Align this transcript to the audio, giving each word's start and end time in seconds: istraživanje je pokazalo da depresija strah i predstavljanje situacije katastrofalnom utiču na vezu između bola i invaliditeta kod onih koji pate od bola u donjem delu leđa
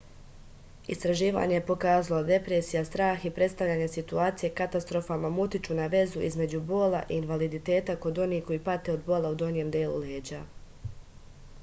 istraživanje 0.93 1.53
je 1.55 1.65
pokazalo 1.65 2.21
da 2.21 2.29
depresija 2.29 2.81
strah 2.87 3.25
i 3.29 3.33
predstavljanje 3.35 3.89
situacije 3.95 4.49
katastrofalnom 4.61 5.37
utiču 5.43 5.77
na 5.81 5.85
vezu 5.97 6.25
između 6.29 6.61
bola 6.71 7.01
i 7.09 7.19
invaliditeta 7.21 7.97
kod 8.07 8.23
onih 8.27 8.43
koji 8.49 8.63
pate 8.71 8.95
od 8.95 9.03
bola 9.11 9.33
u 9.35 9.37
donjem 9.43 9.71
delu 9.77 10.01
leđa 10.07 10.41